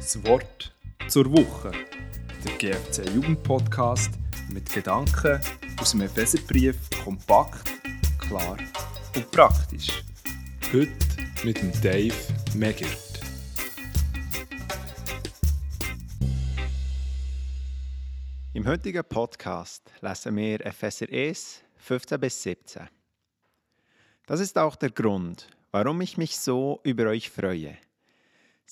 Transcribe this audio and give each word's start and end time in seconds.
Das 0.00 0.24
Wort 0.24 0.74
zur 1.08 1.30
Woche. 1.30 1.72
Der 2.42 2.56
GFC 2.56 3.06
Jugendpodcast 3.14 4.10
mit 4.48 4.72
Gedanken 4.72 5.38
aus 5.78 5.90
dem 5.90 6.00
Epheserbrief 6.00 6.74
kompakt, 7.04 7.70
klar 8.18 8.56
und 9.14 9.30
praktisch. 9.30 10.02
Heute 10.72 10.90
mit 11.44 11.60
dem 11.60 11.70
Dave 11.82 12.14
Megert. 12.54 13.20
Im 18.54 18.66
heutigen 18.66 19.04
Podcast 19.04 19.92
lesen 20.00 20.34
wir 20.34 20.64
Epheser 20.64 21.08
1, 21.12 21.62
15 21.76 22.18
bis 22.18 22.42
17. 22.42 22.88
Das 24.24 24.40
ist 24.40 24.56
auch 24.56 24.76
der 24.76 24.92
Grund, 24.92 25.46
warum 25.72 26.00
ich 26.00 26.16
mich 26.16 26.38
so 26.38 26.80
über 26.84 27.04
euch 27.04 27.28
freue. 27.28 27.76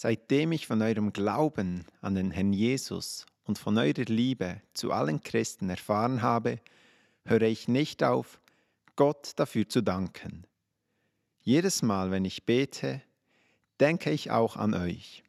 Seitdem 0.00 0.52
ich 0.52 0.68
von 0.68 0.80
eurem 0.80 1.12
Glauben 1.12 1.84
an 2.02 2.14
den 2.14 2.30
Herrn 2.30 2.52
Jesus 2.52 3.26
und 3.42 3.58
von 3.58 3.76
eurer 3.76 4.04
Liebe 4.04 4.62
zu 4.72 4.92
allen 4.92 5.24
Christen 5.24 5.68
erfahren 5.68 6.22
habe, 6.22 6.60
höre 7.24 7.42
ich 7.42 7.66
nicht 7.66 8.04
auf, 8.04 8.40
Gott 8.94 9.32
dafür 9.34 9.68
zu 9.68 9.80
danken. 9.80 10.46
Jedes 11.40 11.82
Mal, 11.82 12.12
wenn 12.12 12.24
ich 12.24 12.46
bete, 12.46 13.02
denke 13.80 14.12
ich 14.12 14.30
auch 14.30 14.54
an 14.54 14.74
euch. 14.74 15.24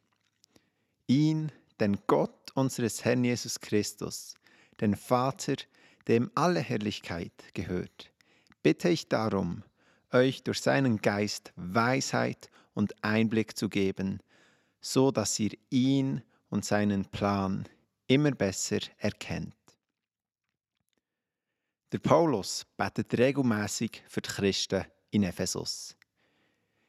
Ihn, 1.08 1.50
den 1.80 1.98
Gott 2.06 2.52
unseres 2.54 3.04
Herrn 3.04 3.24
Jesus 3.24 3.58
Christus, 3.58 4.34
den 4.80 4.94
Vater, 4.94 5.56
dem 6.06 6.30
alle 6.36 6.60
Herrlichkeit 6.60 7.32
gehört, 7.54 8.12
bitte 8.62 8.88
ich 8.88 9.08
darum, 9.08 9.64
euch 10.12 10.44
durch 10.44 10.60
seinen 10.60 10.98
Geist 10.98 11.52
Weisheit 11.56 12.52
und 12.72 13.02
Einblick 13.02 13.56
zu 13.56 13.68
geben, 13.68 14.20
so 14.80 15.10
dass 15.10 15.38
ihr 15.38 15.52
ihn 15.70 16.22
und 16.48 16.64
seinen 16.64 17.04
Plan 17.04 17.68
immer 18.06 18.32
besser 18.32 18.80
erkennt. 18.98 19.54
Der 21.92 21.98
Paulus 21.98 22.64
betet 22.76 23.18
regelmäßig 23.18 24.02
für 24.08 24.20
die 24.20 24.30
Christen 24.30 24.84
in 25.10 25.24
Ephesus. 25.24 25.96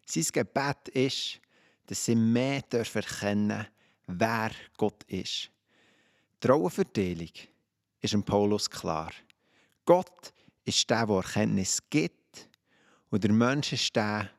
Sein 0.05 0.25
Gebet 0.31 0.89
ist, 0.89 1.39
dass 1.87 2.05
sie 2.05 2.15
mehr 2.15 2.61
dürfen 2.61 3.01
erkennen 3.01 3.67
wer 4.07 4.51
Gott 4.77 5.03
ist. 5.03 5.51
Die 6.43 6.47
Rollenverteilung 6.47 7.31
ist 8.01 8.13
dem 8.13 8.23
Paulus 8.23 8.69
klar. 8.69 9.11
Gott 9.85 10.33
ist 10.63 10.89
der, 10.89 11.05
der 11.05 11.15
Erkenntnis 11.17 11.81
gibt, 11.89 12.49
und 13.09 13.23
der 13.23 13.31
Mensch 13.31 13.73
ist 13.73 13.95
der, 13.95 14.29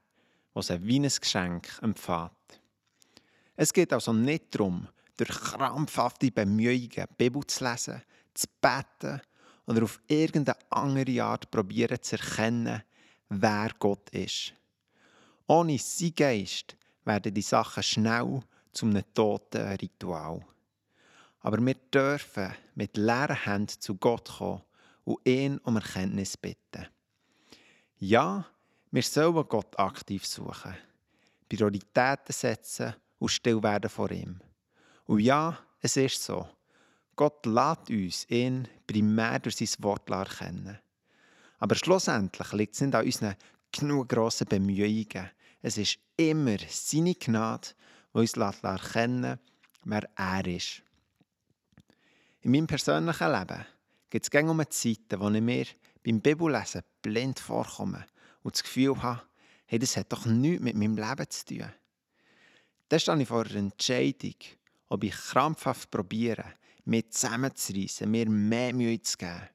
der 0.54 0.62
sie 0.62 0.72
ein 0.72 1.02
Geschenk 1.02 1.68
empfängt. 1.82 2.30
Es 3.56 3.72
geht 3.72 3.92
also 3.92 4.12
nicht 4.12 4.54
darum, 4.54 4.88
durch 5.16 5.28
krampfhafte 5.28 6.30
Bemühungen 6.30 6.88
die 6.88 7.04
Bibel 7.16 7.46
zu 7.46 7.64
lesen, 7.64 8.02
zu 8.34 8.46
beten 8.60 9.20
oder 9.66 9.82
auf 9.82 10.00
irgendeine 10.06 10.58
andere 10.70 11.22
Art 11.22 11.50
probieren 11.50 12.02
zu 12.02 12.16
erkennen, 12.16 12.82
wer 13.28 13.70
Gott 13.78 14.10
ist. 14.10 14.54
Ohne 15.46 15.78
sein 15.78 16.14
Geist 16.14 16.76
werden 17.04 17.34
die 17.34 17.42
Sachen 17.42 17.82
schnell 17.82 18.40
zum 18.72 18.90
einem 18.90 19.04
toten 19.12 19.68
Ritual. 19.76 20.40
Aber 21.40 21.58
wir 21.58 21.74
dürfen 21.74 22.54
mit 22.74 22.96
leeren 22.96 23.36
Händen 23.36 23.80
zu 23.80 23.96
Gott 23.96 24.28
kommen 24.38 24.62
und 25.04 25.26
ihn 25.26 25.58
um 25.58 25.76
Erkenntnis 25.76 26.36
bitten. 26.36 26.86
Ja, 27.98 28.46
wir 28.90 29.02
sollen 29.02 29.46
Gott 29.48 29.78
aktiv 29.78 30.26
suchen, 30.26 30.74
Prioritäten 31.48 32.32
setzen 32.32 32.94
und 33.22 33.28
still 33.28 33.62
werden 33.62 33.88
vor 33.88 34.10
ihm. 34.10 34.40
Und 35.04 35.20
ja, 35.20 35.56
es 35.80 35.96
ist 35.96 36.24
so. 36.24 36.48
Gott 37.14 37.46
lässt 37.46 37.88
uns 37.88 38.28
ihn 38.28 38.66
primär 38.84 39.38
durch 39.38 39.56
sein 39.56 39.68
Wort 39.78 40.10
erkennen. 40.10 40.80
Aber 41.60 41.76
schlussendlich 41.76 42.52
liegt 42.52 42.74
es 42.74 42.80
nicht 42.80 42.94
an 42.96 43.04
unseren 43.04 43.36
genug 43.70 44.08
grossen 44.08 44.48
Bemühungen. 44.48 45.30
Es 45.60 45.78
ist 45.78 46.00
immer 46.16 46.56
seine 46.68 47.14
Gnade, 47.14 47.68
die 48.12 48.18
uns 48.18 48.32
erkennen 48.36 49.38
wer 49.84 50.08
er 50.16 50.46
ist. 50.46 50.82
In 52.40 52.50
meinem 52.50 52.66
persönlichen 52.66 53.32
Leben 53.32 53.66
gibt 54.10 54.24
es 54.24 54.30
gerne 54.30 54.50
um 54.50 54.62
Zeiten, 54.68 55.20
wo 55.20 55.30
ich 55.30 55.40
mir 55.40 55.66
beim 56.04 56.20
Bibellesen 56.20 56.82
blind 57.02 57.38
vorkomme 57.38 58.04
und 58.42 58.56
das 58.56 58.64
Gefühl 58.64 59.00
habe, 59.00 59.22
hey, 59.66 59.78
das 59.78 59.96
hat 59.96 60.12
doch 60.12 60.26
nichts 60.26 60.62
mit 60.62 60.74
meinem 60.74 60.96
Leben 60.96 61.30
zu 61.30 61.44
tun. 61.46 61.72
Dann 62.92 63.00
stehe 63.00 63.22
ich 63.22 63.28
vor 63.28 63.46
einer 63.46 63.54
Entscheidung, 63.54 64.34
ob 64.90 65.02
ich 65.02 65.14
krampfhaft 65.14 65.90
probiere, 65.90 66.44
mich 66.84 67.08
zusammenzureissen, 67.08 68.10
mir 68.10 68.28
mehr 68.28 68.74
Mühe 68.74 69.00
zu 69.00 69.16
geben. 69.16 69.48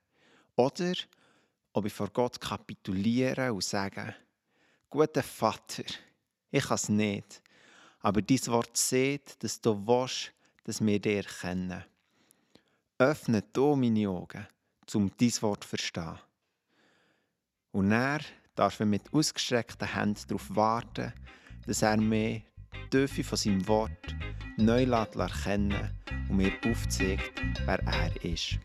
Oder 0.55 0.95
ob 1.71 1.85
ich 1.85 1.93
vor 1.93 2.09
Gott 2.09 2.41
kapituliere 2.41 3.53
und 3.53 3.63
sage, 3.63 4.15
guter 4.89 5.21
Vater, 5.21 5.83
ich 6.49 6.63
kann 6.63 6.75
es 6.75 6.89
nicht, 6.89 7.43
aber 7.99 8.23
dein 8.23 8.47
Wort 8.47 8.75
sieht, 8.75 9.43
dass 9.43 9.61
du 9.61 9.85
willst, 9.85 10.33
dass 10.63 10.83
wir 10.83 10.99
dich 10.99 11.17
erkennen. 11.17 11.85
Öffne 12.97 13.43
du 13.53 13.75
meine 13.75 14.09
Augen, 14.09 14.47
um 14.95 15.11
dein 15.15 15.41
Wort 15.43 15.63
zu 15.63 15.69
verstehen. 15.69 16.17
Und 17.71 17.91
er 17.91 18.21
darf 18.55 18.79
mit 18.79 19.13
ausgestreckten 19.13 19.93
Händen 19.93 20.23
darauf 20.27 20.55
warten, 20.55 21.13
dass 21.67 21.83
er 21.83 21.97
mir 21.97 22.41
Tiefe 22.89 23.23
von 23.23 23.37
seinem 23.37 23.67
Wort 23.67 24.15
neu 24.57 24.83
erkennen 24.83 25.91
und 26.29 26.37
mir 26.37 26.51
aufzeigt, 26.65 27.41
wer 27.65 27.79
er 27.83 28.23
ist. 28.23 28.59